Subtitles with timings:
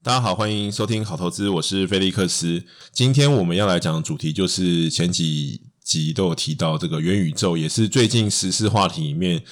[0.00, 2.62] 大家好，欢迎收听好投资，我是菲利克斯。
[2.92, 9.42] 今天我们要来讲的主题就是前几集都有提到这个元宇宙，也是最近时事话题里面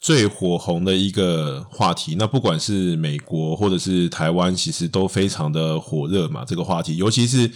[0.00, 2.14] 最火红的一个话题。
[2.16, 6.44] 那不管是美国或者是台湾，其实都非常的火热嘛。
[6.44, 7.50] 这个话题，尤其是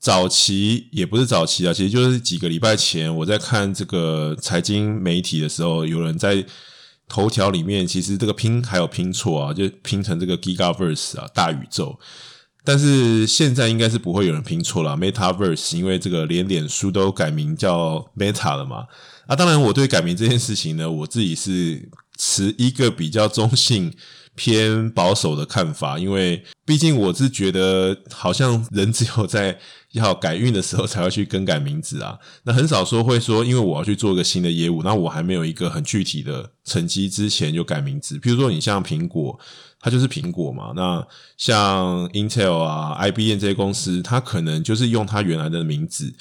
[0.00, 6.44] 早期，也不是早期啊，其实就是几个礼拜前，我在看这个财经媒体的时候，有人在。
[7.08, 11.98] 头条里面其实这个拼还有拼错啊，就拼成这个 Gigaverse 啊，大宇宙。
[12.64, 18.86] 但是现在应该是不会有人拼错了，Metaverse，因为这个连脸书都改名叫 Meta 了嘛。
[19.28, 23.94] 啊，当然我对改名这件事情呢，我自己是持一个比较中性、
[24.36, 29.58] 偏保守的看法，因为毕竟我是觉得好像人只有在。
[29.92, 38.18] 要改运的时候才会去更改名字啊， 那很少说会说，因为我要去做一个新的业务，那我还没有一个很具体的成绩之前就改名字。
[38.18, 39.38] 譬如说，你像苹果，
[39.80, 40.74] 它就是苹果嘛。
[40.76, 41.02] 那
[41.38, 46.12] 像 Intel 啊、IBM 这些公司，它可能就是用它原来的名字。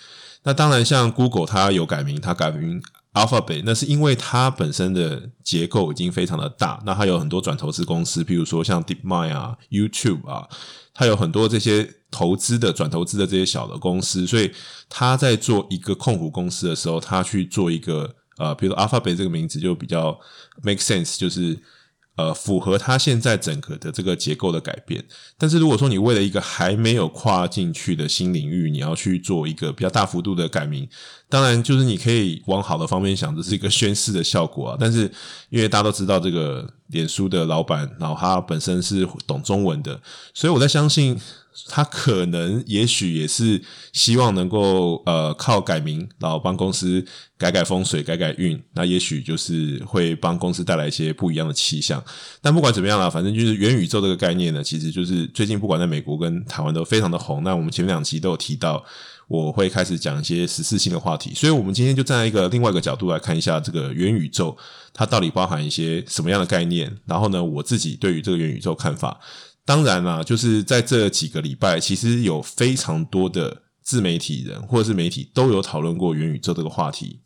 [0.44, 2.82] 那当然，像 Google 它有改名，它改名
[3.16, 6.80] Alphabet，那是因为它本身的结构已经非常的大。
[6.86, 10.48] 那它有很多转投资公司，譬如说像 DeepMind 啊、YouTube 啊。
[10.94, 14.52] 它有很多这些投资的转投资的这些小的公司，所以
[14.88, 20.18] 它在做一个控股公司的时候，它去做一个呃，比如说 Alphabet 这个名字就比较
[20.62, 21.60] make sense，就是。
[22.16, 25.04] 呃，符合它现在整个的这个结构的改变。
[25.38, 30.88] 但是如果说你为了一个还没有跨进去的新领域，你要去做一个比较大幅度的改名，
[31.28, 34.78] 当然就是你可以往好的方面想，这是一个宣示的效果啊。
[34.82, 35.12] 但是
[35.50, 40.00] 因为大家都知道这个脸书的老板，然后他本身是懂中文的，
[40.34, 41.20] 所以我在相信。
[41.70, 43.62] 他可能也许也是
[43.94, 47.04] 希望能够呃靠改名，然后帮公司
[47.38, 52.04] 改改风水、改改运，那也许就是会帮公司带来一些不一样的气象。
[52.42, 57.42] 但不管怎么样啦，反正就是元宇宙这个概念呢，其实就是最近不管在美国跟台湾都非常的红。
[57.44, 58.84] 那我们前面两期都有提到，
[59.28, 64.56] 我会开始讲一些时事性的话题，所以我们今天就站在一个另外一个角度来看一下这个元宇宙，
[64.94, 66.94] 它到底包含一些什么样的概念？
[67.06, 69.20] 然后呢，我自己对于这个元宇宙看法。
[69.66, 77.20] 当然啦，就是在这几个礼拜，其实有非常多的自媒体人或者是媒体都有讨论过元宇宙这个话题。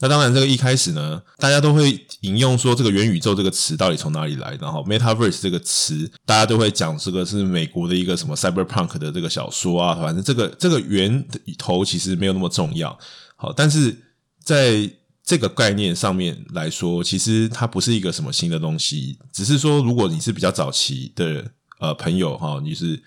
[0.00, 12.96] 那当然，这个一开始呢，大家都会引用说这个元宇宙这个词到底从哪里来，然后 Metaverse 这个词，大家都会讲这个是美国的一个什么 Cyberpunk 的这个小说啊，反正这个这个源头其实没有那么重要。
[13.34, 13.96] 好，但是
[14.44, 14.88] 在
[15.24, 21.50] 这个概念上面来说，其实它不是一个什么新的东西，只是说如果你是比较早期的。
[21.78, 23.02] 呃，朋友哈，你是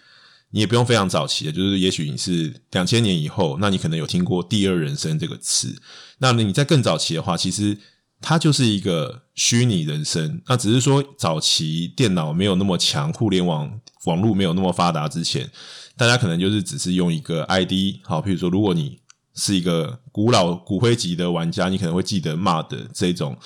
[0.51, 5.81] 你也不用非常早期的，就是也许你是两千年以后，那你可能有听过“第二人生”这个词。
[6.19, 7.77] 那你在更早期的话，其实
[8.21, 10.41] 它就是一个虚拟人生。
[10.47, 15.49] 那只是说早期电脑没有那么强，互联网网络没有那么发达之前，
[15.97, 17.99] 大家可能就是只是用一个 ID。
[18.03, 18.99] 好，譬如说，如果你
[19.35, 23.37] 是一个古老骨灰级的玩家，你可能会记得骂的这种。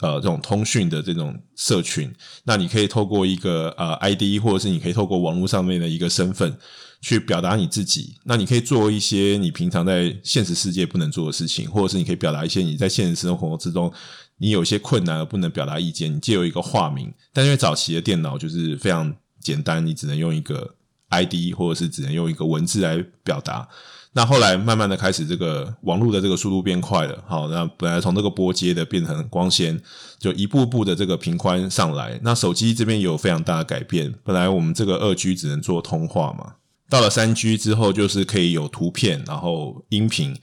[0.00, 2.12] 呃，这种通讯的这种社群，
[2.44, 6.56] 那你可以透过一个呃 ID，或者是你可以透过网络上面的一个身份
[7.00, 8.14] 去表达你自己。
[8.24, 13.92] 那你可以做一些你平常在现实世界不能做的事情，或者是你可以表达一些你在现实生活之中
[14.36, 16.14] 你有一些困难而不能表达意见。
[16.14, 20.76] 你借由一个化名，但因为早期的电脑就是非常简单，你只能用一个
[21.08, 23.68] ID，或者是只能用一个文字来表达。
[24.18, 29.80] 那后来慢慢的开始，这个网络的这个速度变快了，好，那本来从这个拨接的变成光纤，
[30.18, 32.18] 就一步步的这个频宽上来。
[32.24, 36.54] 那手机这边有非常大的改变，本来我们这个二 G 只能做通话嘛，
[36.90, 40.36] 到了三 G 之后就是可以有图片，然后音频。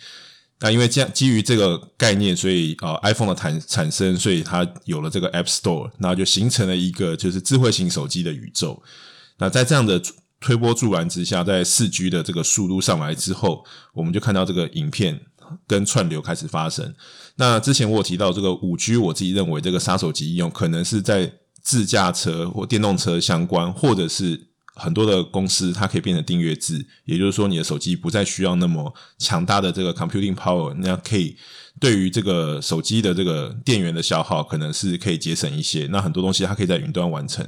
[0.62, 8.82] 那因为这样基于这个概念，所以啊 iPhone 的产产生，所以它有了这个 App Store，那就形成了一个就是智慧型手机的宇宙。
[9.38, 10.02] 那在这样的
[10.42, 15.20] 推波助澜之下，在四 G 的这个速度上来之后，我们就看到这个影片
[15.66, 16.94] 跟串流开始发生。
[17.38, 21.32] 那之前我有提到这个五 G，我自己认为这个杀手级应用可能是在
[21.62, 31.36] 自驾车或电动车相关，或者是很多的公司它可以变成订阅制，也就是说你的手机不再需要那么强大的这个 computing power，那可以
[31.80, 35.88] 对于这个手机的这个电源的消耗可能是可以节省一些。
[35.88, 37.48] 那很多东西它可以在云端完成。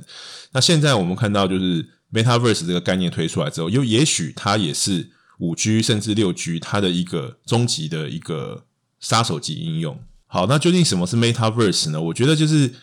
[0.52, 1.88] 那现在我们看到就是。
[2.12, 5.10] Metaverse 这个概念推出来之后，又也许它也是
[5.40, 8.66] 五 G 甚至六 G 它的一个终极的一个
[9.00, 10.00] 杀手级应用。
[10.26, 12.02] 好，那究竟什么是 Metaverse 呢？
[12.02, 12.74] 我觉得就是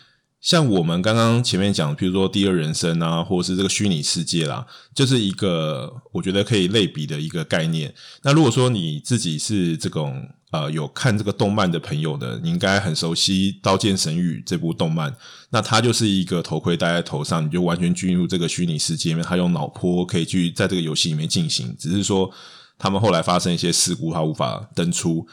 [0.41, 7.93] 像我们刚刚前面讲，比如说第二人生啊，或者是这个虚拟世界啦，就是一个我觉得可以类比的一个概念。
[8.23, 15.15] 那如果说你自己是这种呃有看这个动漫的朋友的，你应该很熟悉《刀剑神域》这部动漫。
[15.49, 21.75] 那它就是一个头盔戴在头上，你就完全进入这个虚拟世界里面，它用脑波可以去在这个游戏里面进行。
[21.77, 22.31] 只是说
[22.77, 25.27] 他们后来发生一些事故，它无法登出。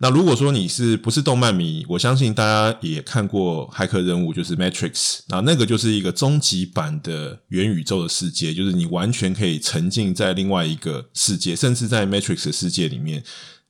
[0.00, 13.24] 那如果说你是不是动漫迷，我相信大家也看过《骇客任务》，就是 Matrix，那那个就是一个终极版的元宇宙的世界，就是你完全可以沉浸在另外一个世界，甚至在 Matrix 的世界里面，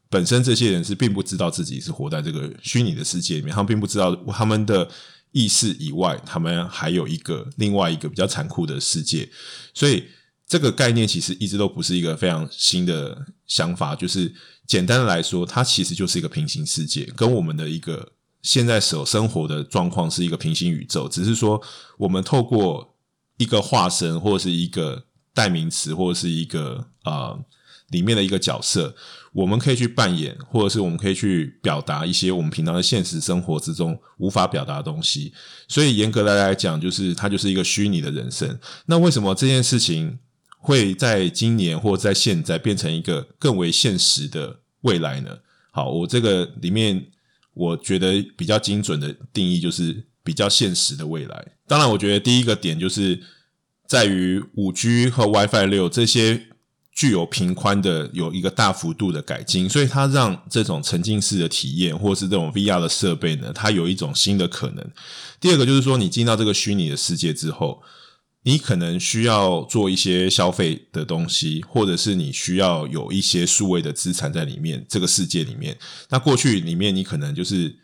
[0.08, 4.88] 本身这些人是并不知道自己是活在这个虚拟的世界里面，他们并不知道他们的
[5.32, 9.28] 意识以外，他们还有一个另外一个比较残酷的世界，
[9.74, 10.04] 所以
[10.46, 14.34] 这个概念其实一直都不是一个非常新的想法，就是。
[14.68, 18.12] 简单的来说，它其实就是一个平行世界，跟我们的一个
[18.42, 21.08] 现在所生活的状况是一个平行宇宙。
[21.08, 21.58] 只是说，
[21.96, 22.94] 我们透过
[23.38, 27.42] 一个化身，或者是一个代名词，或者是一个呃
[27.88, 28.94] 里面的一个角色，
[29.32, 35.32] 我们可以去扮演，或者是我们可以去表达一些我们平常的现实生活之中无法表达的东西。
[35.68, 38.58] 所以严格的来讲，就是它就是一个虚拟的人生。
[38.86, 40.18] 那为什么这件事情
[40.58, 45.38] 会在今年或在现在变成一个更为现实的未来呢？
[45.70, 47.06] 好，我这个里面
[47.54, 51.46] 我觉得比较精准的定义就是比较现实的未来。
[51.66, 53.22] 当然，我觉得第一个点就是
[53.86, 56.47] 在于五 G 和 WiFi 六这些
[56.98, 64.90] 具有平宽的有一个大幅度的改进，所以它让这种沉浸式的体验或是这种 VR 的设备呢，它有一种新的可能。
[65.40, 67.80] 第二个就是说，你进到这个虚拟的世界之后。
[68.44, 75.76] 你可能需要做一些消费的东西，或者是你需要有一些数位的资产在里面，这个世界里面。
[76.08, 77.76] 那过去里面，你可能就是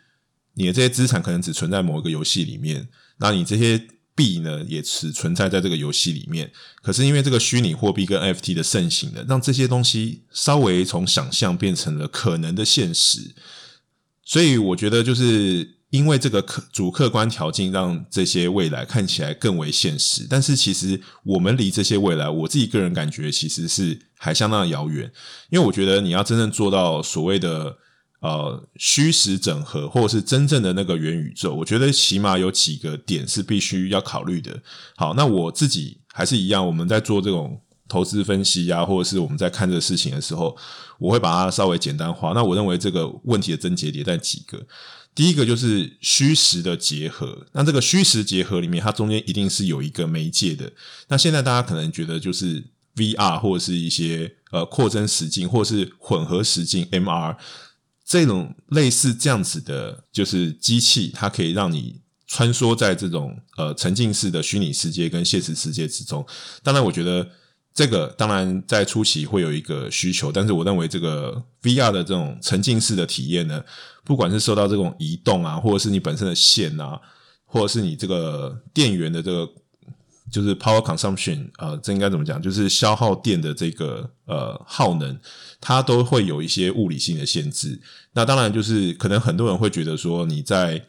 [0.55, 2.87] 你的这些资产可能只存在某一个游戏里面，
[3.19, 3.79] 那你这些
[4.15, 6.51] 币呢，也只存在在这个游戏里面。
[6.81, 13.35] 可是因为这个虚拟货币跟 NFT 的盛行呢，让这些东西稍微从想象变成了可能的现实。
[14.23, 15.75] 所以我觉得就是。
[15.91, 25.09] 因为这个客主客观条件让这些未来看起来更为现实，但是其实我们离这些未来，我自己个人感觉其实是还相当遥远。
[25.51, 27.77] 因为我觉得你要真正做到所谓的
[28.21, 34.61] 呃虚实整合，或者是真正的那个元宇宙，我觉得起码有几个点是必须要考虑的。
[34.95, 40.57] 好，那我自己还是一样，我们在做这种投资分析啊，或者是我们在看这个事情的时候，
[40.97, 42.33] 我会把它稍微简单化。
[42.33, 44.65] 那我认为这个问题的症结点在几个。
[45.13, 50.69] 第一个就是虚实的结合，那这个虚实结合里面，它中间一定是有一个媒介的。
[51.07, 52.61] 那现在大家可能觉得就是
[52.97, 57.37] VR 或者是一些呃扩增实境，或者是混合实境 MR
[58.05, 66.25] 这种类似这样子的，就是机器，它可以让你穿梭在这种呃沉浸式的虚拟世界跟现实世界之中。
[66.63, 67.27] 当然，我觉得。
[67.77, 73.61] 这个当然在初期会有一个需求，但是我认为这个 VR 的这种沉浸式的体验呢，
[74.05, 76.97] 不管是受到这种移动啊，或者是你本身的线啊，
[77.43, 79.45] 或者是你这个电源的这个
[80.31, 82.41] 就是 power consumption、呃，这应该怎么讲？
[82.41, 85.19] 就是消耗电的这个呃耗能，
[85.59, 87.79] 它都会有一些物理性的限制。
[88.13, 90.85] 那当然就是可能很多人会觉得说你在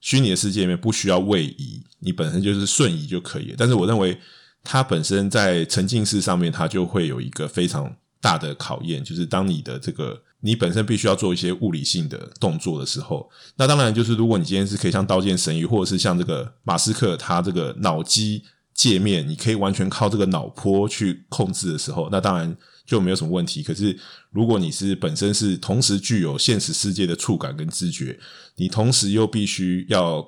[0.00, 3.54] 虚拟的世界里面不需要位移，你本身就是瞬移就可以了。
[3.58, 4.18] 但是我认为。
[4.62, 13.26] 它本身在沉浸式上面，它就会有一个非常大的考验，就是当你的这个你本身必须要做一些物理性的动作的时候，
[13.56, 18.42] 那当然就是如果你今天是可以像《刀剑神域》或者是像这个马斯克他这个脑机
[18.80, 22.56] 界面，你可以完全靠这个脑波去控制的时候，那当然
[22.86, 23.62] 就没有什么问题。
[23.62, 23.94] 可是
[24.30, 28.18] 如果你是本身是同时具有现实世界的触感跟知觉，
[28.56, 30.26] 你同时又必须要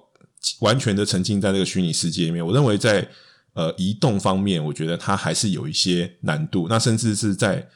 [0.61, 3.09] 完全的沉浸在这个虚拟世界里面，我认为在
[3.55, 6.69] 呃，移动方面，我觉得它还是有一些难度。
[6.69, 7.69] 那甚至是在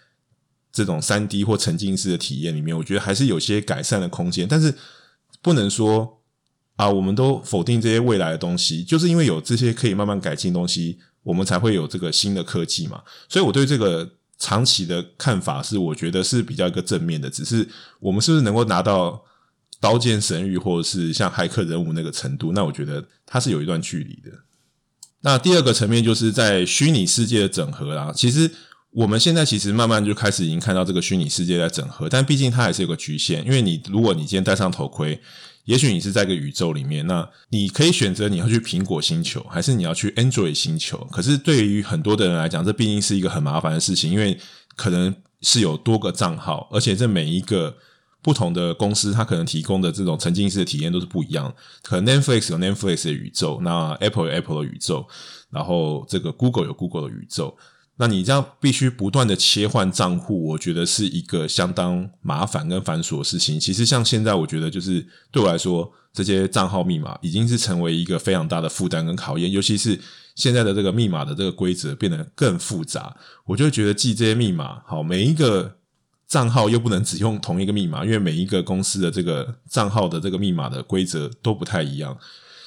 [0.73, 4.47] 这种三 D 或沉浸式的体验里面，我觉得还是有些改善的空间。
[4.49, 4.75] 但是
[5.43, 6.23] 不能说
[6.77, 13.03] 啊，我们都否定这些未来的东西，就是因为有这些可以慢慢改进东西，我们才会有这个新的科技嘛。
[13.29, 17.31] 所以我对这个长期的看法是，我觉得是比较一个正面的。
[17.31, 17.67] 只是
[17.99, 19.25] 我们是不是能够拿到
[19.81, 22.53] 刀剑神域，或者是像骇客任务那个程度？
[22.53, 24.37] 那我觉得它是有一段距离的。
[25.23, 28.13] 那第二个层面就是在虚拟世界的整合啦。
[28.15, 28.51] 其实
[28.97, 33.45] 我们现在其实慢慢就开始已经看到这个虚拟世界在整合，但毕竟它还是有个局限。
[33.45, 35.21] 因为你如果你今天戴上头盔，
[35.67, 40.97] 也许你是在一个宇宙里面，那你可以选择你要去苹果星球，还是你要去 Android 星球。
[41.13, 44.39] 可是对于很多的人来讲，这毕竟是一个很麻烦的事情，因为
[44.77, 47.77] 可能是有多个账号，而且这每一个
[48.23, 51.55] 不同的公司，它可能提供的这种沉浸式的体验都是不一样。
[51.83, 55.07] 可能 Netflix 有 Netflix 的宇宙，那 Apple 有 Apple 的宇宙，
[55.51, 57.55] 然后这个 Google 有 Google 的宇宙。
[57.97, 63.59] 那你这样必须不断的切换账户，我觉得是一个相当麻烦跟繁琐的事情。
[63.59, 69.99] 其实像现在，我觉得就是对我来说，这些账号密码已经是成为一个非常大的负担跟考验，尤其是
[70.35, 75.77] 现在的这个密码的这个规则变得更复杂，我就觉得记这些密码，好，每一个。
[76.29, 82.19] 账号又不能只用同一个密码，因为每一个公司的这个账号的这个密码的规则都不太一样，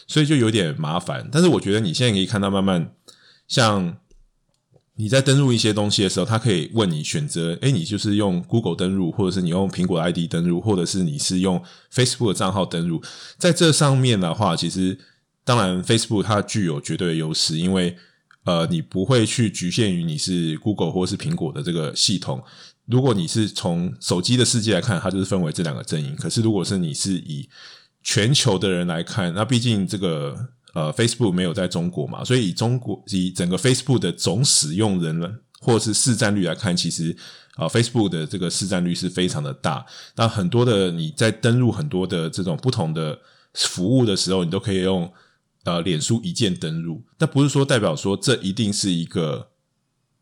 [0.07, 1.27] 所以就有点麻烦。
[1.29, 2.93] 但是我觉得你现在可以看到，慢慢
[3.49, 3.97] 像
[4.99, 13.01] 你在登录一些东西的时候，它可以问你选择，诶，你就是用 Google 登录，或者是你用苹果 ID 登录，或者是你是用 Facebook 账号登录。
[13.37, 14.99] 在这上面的话，其实
[15.45, 17.95] 当然 Facebook 它具有绝对的优势，因为
[18.43, 22.43] 呃，你不会去局限于你是 Google 或是苹果的这个系统。
[22.85, 26.13] 如果你是从手机的世界来看，它就是分为这两个阵营。
[26.17, 27.47] 可是，如果是你是以
[28.03, 37.15] 全球的人来看，那毕竟这个呃，Facebook 没有在中国嘛，所以以中国以整个 Facebook 的总使用人或是市占率来看，其实
[37.55, 39.85] 啊，，Facebook 的这个市占率是非常的大。
[40.15, 43.19] 那很多的你在登录很多的这种不同的
[43.53, 45.11] 服务的时候，你都可以用
[45.63, 47.03] 呃，脸书一键登录。
[47.17, 49.47] 那不是说代表说这一定是一个。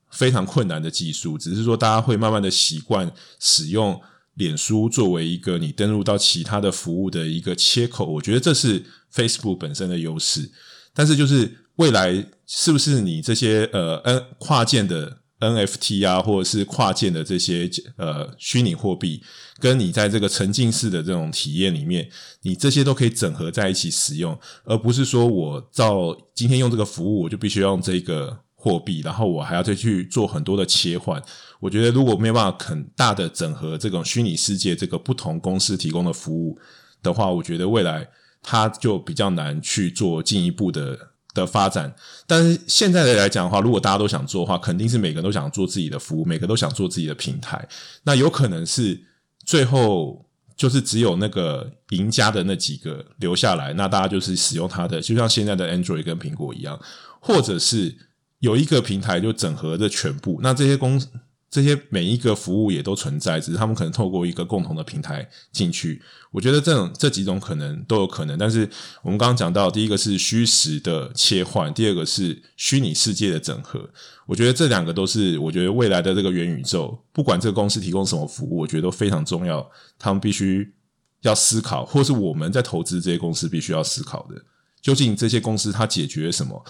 [0.09, 3.11] 非常困难的技术，只是说大家会慢慢的习惯
[3.41, 4.01] 使用
[4.35, 8.05] 脸书作为一个你登录到其他的服务的一个切口。
[8.05, 10.49] 我觉得这是 Facebook 本身的优势。
[10.93, 19.21] 但是就是未来是不是你这些呃 N 跨键的 NFT 啊，或者是跨键的这些呃虚拟货币，
[19.59, 22.09] 跟你在这个沉浸式的这种体验里面，
[22.41, 28.39] 你这些都可以整合在一起使用，而不是说我照今天用这个服务，我就必须用这个。
[28.59, 31.21] 货币，然后我还要再去做很多的切换。
[31.59, 36.57] 我觉得如果没有办法很大的整合这种虚拟世界这个不同公司提供的服务
[37.03, 38.05] 的话，我觉得未来
[38.49, 40.97] 它就比较难去做进一步的
[41.33, 41.93] 的发展。
[42.25, 47.67] 但是现在的来讲的话，如果大家都想做的话，肯定是每个人都想做自己的服务，每个都想做自己的平台。
[48.03, 48.97] 那有可能是
[49.45, 50.25] 最后
[50.55, 56.79] 就是只有那个赢家的那几个留下来，那大家就是使用它的，就像现在的 Android 跟苹果一样，
[57.19, 57.97] 或者是。
[58.39, 61.07] 有一个平台就整合着全部，那这些公司
[61.49, 66.01] 这些每一个服务也都存在，只是他们可能透过一个共同的平台进去。
[66.31, 68.69] 我觉得这种这几种可能都有可能，但是
[69.01, 73.89] 我们刚刚讲到，第一个是虚实的切换，第二个是虚拟世界的整合。
[74.25, 79.65] 我觉得这两个都是我觉得未来的这个元宇宙，不管这个公司提供什么服务，我觉得都非常重要。
[79.97, 80.73] 他们必须
[81.21, 84.35] 要思考，或是我们在投资这些公司必须要思考的，
[84.81, 86.61] 究竟这些公司它解决什么？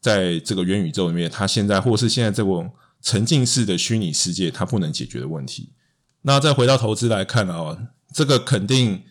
[0.00, 2.68] 在这个元宇宙里面，它现在或是现在这种
[3.02, 5.70] 沉浸式的虚拟世界，它不能解决的问题。
[6.22, 7.76] 那再回到投资来看啊，
[8.14, 9.02] 这个肯定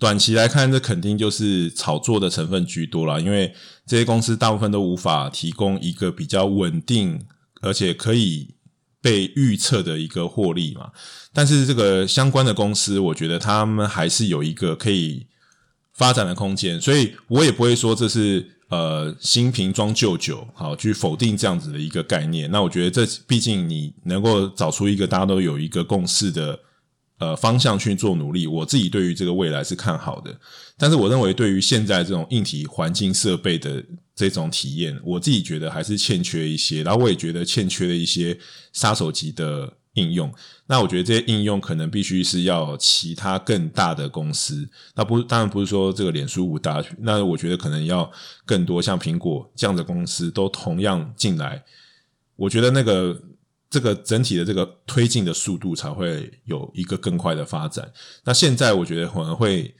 [0.00, 3.54] 短期来看，这肯定就是炒作的成分居多啦，因为
[3.86, 7.26] 这些公司大部分都无法提供一个比较稳定
[7.60, 8.54] 而且可以
[9.02, 10.90] 被预测的一个获利嘛。
[11.32, 15.26] 但是这个相关的公司，我觉得他们还是有一个可以
[15.92, 18.55] 发展的空间，所以我也不会说这是。
[18.68, 22.50] 呃，新瓶装旧酒，好，去否定这样子的一个概念。
[22.50, 26.58] 那我觉得这毕竟你能够找出一个大家都有一个共识的
[27.18, 30.36] 呃方向去做努力，我自己对于这个未来是看好的。
[30.76, 36.82] 但是我认为对于现在这种硬体环境设备的这种体验，我自己觉得还是欠缺一些。
[36.82, 38.36] 然后我也觉得欠缺了一些
[38.72, 39.72] 杀手级的。
[39.96, 40.32] 应用，
[40.66, 48.10] 那我觉得这些应用可能必须是要其他更大的公司，那不当然不是说这个脸书五大，那我觉得可能要
[48.46, 51.62] 更多像苹果这样的公司都同样进来，
[52.36, 53.20] 我觉得那个
[53.68, 57.92] 这个整体的这个推进的速度才会有一个更快的发展。
[58.24, 59.74] 那现在我觉得可能会。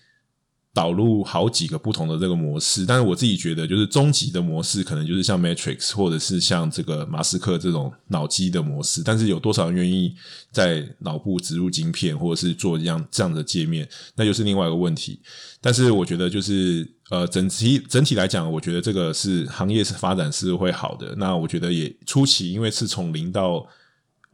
[0.76, 9.02] 导入好几个不同的这个模式，但是我自己觉得，就是终极的模式可能就是像 Matrix 或者是像这个马斯克这种脑机的模式。
[9.02, 10.14] 但是有多少人愿意
[10.52, 15.18] 在脑部植入晶片，或者是做这样这样的界面，那就是另外一个问题。
[15.62, 21.14] 但是我觉得，就是呃，整体整体来讲，我觉得这个是行业是发展是会好的。
[21.16, 23.66] 那我觉得也初期，因为是从零到。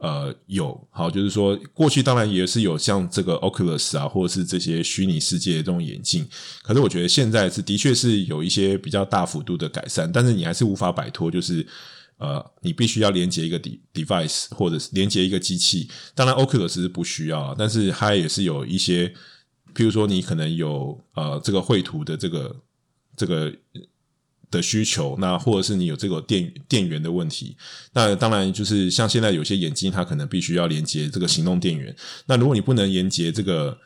[0.03, 6.27] 呃，有好，就是说，过去当然也是有像这个 Oculus 啊，或者是这些虚拟世界的这种眼镜。
[6.61, 11.65] 可是我觉得现在是的确是有一些比较大幅度的改善，但是你还是无法摆脱，就是
[12.17, 13.57] 呃，你必须要连接一个
[13.93, 15.89] device 或者是连接一个机器。
[16.13, 19.07] 当然 Oculus 是不需要，但是它也是有一些，
[19.73, 22.53] 譬如说你可能有呃这个绘图的这个
[23.15, 23.53] 这个。
[24.57, 27.55] 的需求，那或者是你有这个电电源的问题，
[27.93, 31.95] 那当然就是像现在有些眼镜，它可能必须要连接这个行动电源。
[32.25, 33.77] 那如果你不能连接这个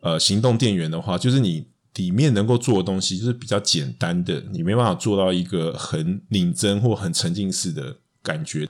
[0.00, 1.64] 呃行动电源的话，就是你
[1.96, 8.68] 里面能够做的东西就是比较简单的，你没办法做到一个很拟真或很沉浸式的感觉。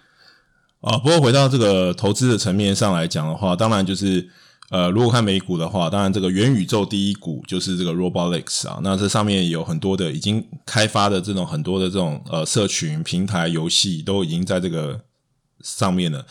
[0.81, 4.29] 啊，不过回到这个投资的层面上来讲的话，当然就是。
[4.71, 15.01] 呃，如果看美股的话，当然这个元宇宙第一股就是这个 Roblox 啊，那这上面有很多的已经开发的这种很多的这种呃社群平台游戏都已经在这个
[15.61, 16.25] 上面了。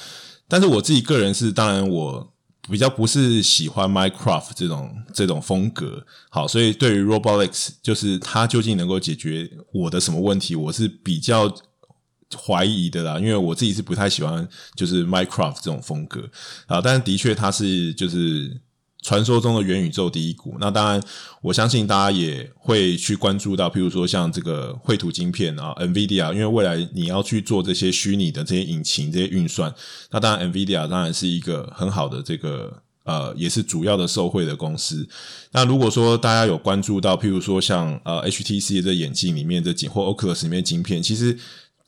[0.47, 2.33] 但是我自己个人是，当然我
[2.69, 11.53] 比较不是喜欢 Minecraft 这种这种风格，好，所以对于 Roblox 就是它究竟能够解决我的什么问题，我是比较。
[12.37, 16.29] 怀疑的啦，因为我自己是不太喜欢就是 Minecraft 这种风格
[16.67, 18.55] 啊，但是的确它是就是
[19.01, 20.57] 传说中的元宇宙第一股。
[20.59, 21.01] 那当然，
[21.41, 29.73] 我相信大家也会去关注到，譬如说像这个绘图晶片啊，NVIDIA，因为未来你要去做这些虚拟的这些引擎、这些运算，
[30.11, 35.07] 那当然 NVIDIA 当然是一个很好的这个呃，也是主要的受惠的公司。
[35.51, 41.35] 那如果说大家有关注到，譬如说像呃 HTC 的这眼镜里面的晶或 Oculus 里面的晶片，其实。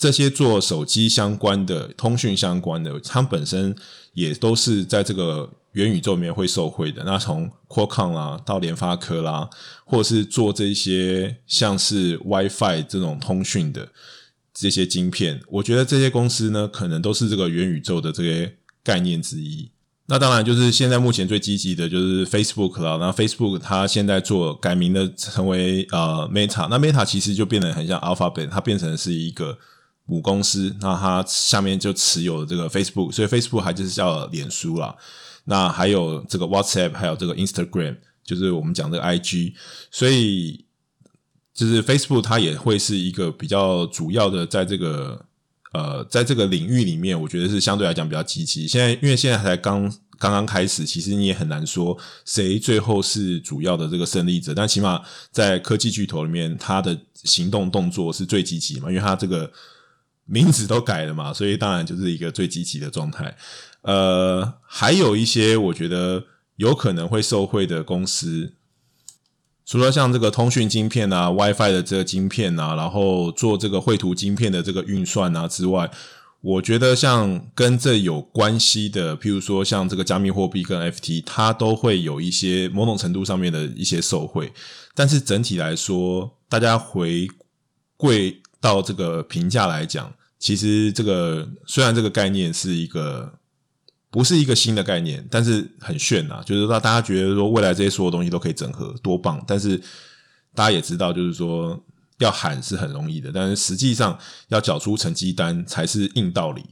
[0.02, 3.76] 这些做手机相关的、通讯相关的，它本身
[4.14, 7.04] 也都是在这个元宇宙里面会受惠的。
[7.04, 9.48] 那从 Qualcomm 啦到联发科啦，
[9.86, 13.90] 或者是做这些像是 WiFi 这种通讯的
[14.52, 19.70] 这些晶片，我觉得这些公司呢，可能都是这个元宇宙的这些概念之一。
[20.08, 22.98] 那当然就是现在目前最积极的就是 Facebook 啦。
[23.00, 29.60] 那 Facebook 它现在做改名的成为呃 Meta，那 Meta 其实就变得很像 Alphabet，它变成是一个。
[30.06, 34.94] 母公司，那它下面就持有了这个 Facebook，所以 Facebook 还就是叫脸书啦。
[35.46, 39.54] 那还有这个 WhatsApp，还有这个 Instagram，就是我们讲的 IG。
[39.90, 40.66] 所以
[41.54, 45.26] 就是 Facebook 它也会是一个比较主要的，在这个
[45.74, 48.68] 呃，在这个领域里面，我觉得是相对来讲比较积极。
[48.68, 49.82] 现在因为现在才刚
[50.20, 54.54] 刚刚开始，其实你也很难说谁最后是主要的这个胜利者。
[54.54, 59.50] 但起码在科技巨头里面，它的行动动作是最积极嘛，因为它这个。
[60.32, 63.36] 名字都改了嘛，所以当然就是一个最积极的状态。
[63.82, 66.24] 呃，还有一些我觉得
[66.56, 68.54] 有可能会受惠的公司，
[69.66, 75.92] 除了像这个通讯晶片啊、WiFi 的这个晶片啊，然后做这个绘图晶片的这个运算啊之外，
[76.40, 84.54] 我觉得像跟这有关系的，譬如说像这个加密货币跟 FT，它都会有一些某种程度上面的一些受惠。
[84.96, 87.28] 但是整体来说，大家回
[87.98, 90.14] 归到这个评价来讲。
[90.42, 93.32] 其实这个虽然这个概念是一个
[94.10, 99.42] 不是一个新的概念，但是很炫呐，就是让大家觉得说未来这些所有东西都可以整合，多棒！
[99.48, 99.78] 但是
[100.56, 101.80] 大家也知道，就是说
[102.18, 106.66] 要喊是很容易的，但是实际上要缴出成绩单才是硬道理。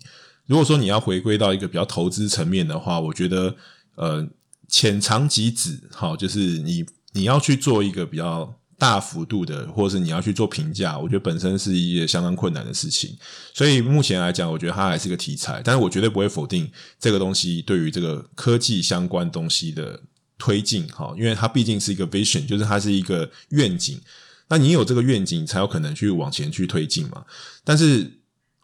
[0.47, 3.55] 如果说你要回归到一个比较投资层面的话，我觉得
[3.95, 4.27] 呃
[4.67, 8.55] 浅尝即止，好，就是你你要去做一个比较。
[8.79, 13.15] 大幅度的，或者是你要去做评价，我觉得本身是一件相当困难的事情。
[13.53, 20.01] 所以目前来讲，我觉得它还是个题材，但是我绝对不会否定这个东西对于这个科技相关东西的
[20.37, 23.99] 推进，哈，因为它毕竟是一个 vision，就是它是一个愿景。
[24.47, 27.25] 那你有这个愿景，才有可能去往前去推进嘛。
[27.65, 28.09] 但是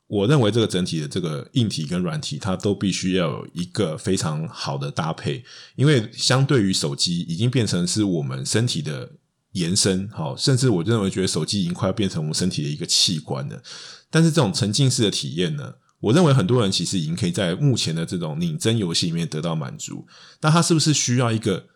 [0.07, 5.43] 我认为这个整体的这个硬体跟软体，它都必须要有一个非常好的搭配，
[5.75, 9.11] 因为相对于手机，已经变成是我们身体的。
[9.55, 13.61] 延伸好，甚至我认为觉得手机已经快要变成我们身体的一个器官了。
[14.09, 20.05] 但是这种沉浸式的体验呢，我认为很多人其实已经可以在目前的这种拧真游戏里面得到满足。
[20.41, 21.67] 那它是不是需要一个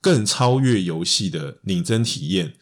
[0.00, 2.54] 更超越游戏的拧真体验？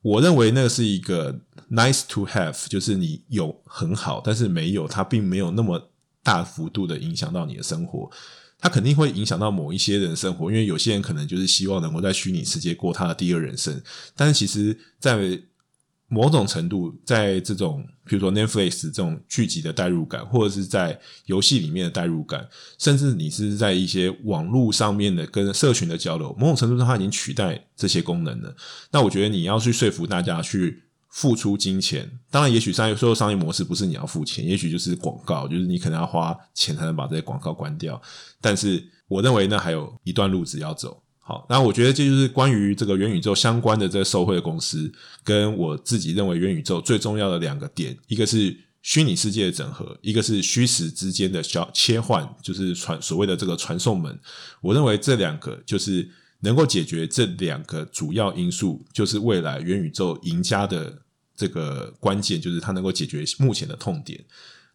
[0.00, 8.10] 我认为那是一个 nice to have，就是你有很好，但是没有它并没有那么大幅度的影响到你的生活。
[8.62, 13.82] 它肯定会影响到某一些人生活，因为有些人可能就是希望能够在虚拟世界过他的第二人生。
[14.14, 15.36] 但是其实，在
[16.06, 20.96] 某种程度，在这种比如说 Netflix 这种剧集的代入感，或者是在
[21.26, 22.48] 游戏里面的代入感，
[22.78, 28.54] 甚至你是在一些网络上面的跟社群的交流，某种程度上它已经取代这些功能了。
[28.92, 30.84] 那我觉得你要去说服大家去。
[31.12, 38.00] 付出金钱，当然，也许商业所有商业模式不是你要付钱，也许就是广告，就是你可能要花钱才能把这些广告关掉。
[38.40, 41.02] 但是，我认为那还有一段路子要走。
[41.18, 44.90] 好，那我觉得这就是关于这个元宇宙相关的这个受惠的公司，
[45.22, 54.18] 跟我自己认为元宇宙最重要的两个点，一个是虚拟世界的整合，一个是虚实之间的小切换，就是传所谓的这个传送门。
[54.62, 56.08] 我认为这两个就是。
[56.42, 60.92] 能够解决这两个主要因素，就是未来元宇宙赢家的
[61.34, 64.22] 这个关键，就是它能够解决目前的痛点。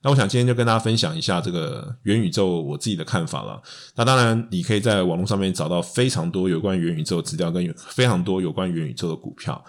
[0.01, 3.61] 那我想今天就跟大家分享一下这个元宇宙我自己的看法了。
[3.95, 9.61] 那当然，你可以在网络上面找到非常多有关元宇宙的资料，跟非常多有关元宇宙的股票。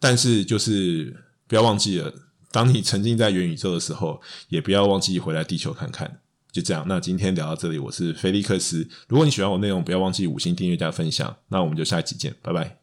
[0.00, 1.14] 但是，就是
[1.48, 2.10] 不要忘记了，
[2.52, 6.20] 当你沉浸在元宇宙的时候，也不要忘记回来地球看看。
[6.50, 8.88] 就这样，那今天聊到这里，我是菲利克斯。
[9.08, 11.36] 如果你喜欢我内容，不要忘记五星订阅加分享。
[11.48, 12.77] 那我们就下一期见，拜拜。